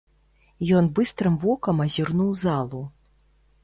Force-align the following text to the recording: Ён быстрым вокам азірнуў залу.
Ён 0.77 0.85
быстрым 1.01 1.37
вокам 1.45 1.87
азірнуў 1.87 2.35
залу. 2.47 2.85